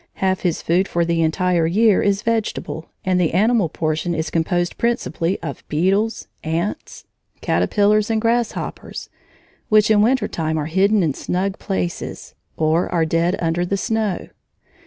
[0.15, 4.79] Half his food for the entire year is vegetable, and the animal portion is composed
[4.79, 7.05] principally of beetles, ants,
[7.41, 9.11] caterpillars, and grasshoppers,
[9.69, 14.29] which in winter time are hidden in snug places, or are dead under the snow.